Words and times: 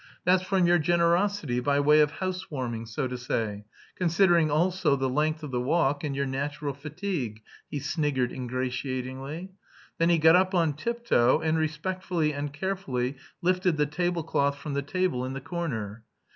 "That's 0.25 0.41
from 0.41 0.65
your 0.65 0.79
generosity, 0.79 1.59
by 1.59 1.79
way 1.79 1.99
of 1.99 2.09
house 2.09 2.49
warming, 2.49 2.87
so 2.87 3.07
to 3.07 3.19
say; 3.19 3.65
considering 3.95 4.49
also 4.49 4.95
the 4.95 5.07
length 5.07 5.43
of 5.43 5.51
the 5.51 5.61
walk, 5.61 6.03
and 6.03 6.15
your 6.15 6.25
natural 6.25 6.73
fatigue," 6.73 7.43
he 7.69 7.77
sniggered 7.79 8.31
ingratiatingly. 8.31 9.51
Then 9.99 10.09
he 10.09 10.17
got 10.17 10.35
up 10.35 10.55
on 10.55 10.73
tiptoe, 10.73 11.39
and 11.41 11.55
respectfully 11.55 12.33
and 12.33 12.51
carefully 12.51 13.17
lifted 13.43 13.77
the 13.77 13.85
table 13.85 14.23
cloth 14.23 14.57
from 14.57 14.73
the 14.73 14.81
table 14.81 15.23
in 15.23 15.33
the 15.33 15.39
corner. 15.41 16.03